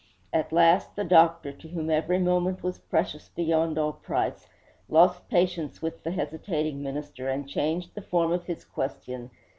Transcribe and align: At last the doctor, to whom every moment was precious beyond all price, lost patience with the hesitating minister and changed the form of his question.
At 0.33 0.51
last 0.51 0.95
the 0.95 1.03
doctor, 1.03 1.51
to 1.51 1.67
whom 1.67 1.91
every 1.91 2.17
moment 2.17 2.63
was 2.63 2.79
precious 2.79 3.29
beyond 3.29 3.77
all 3.77 3.93
price, 3.93 4.47
lost 4.89 5.29
patience 5.29 5.79
with 5.79 6.01
the 6.03 6.09
hesitating 6.09 6.81
minister 6.81 7.29
and 7.29 7.47
changed 7.47 7.93
the 7.93 8.01
form 8.01 8.31
of 8.31 8.45
his 8.47 8.65
question. 8.65 9.29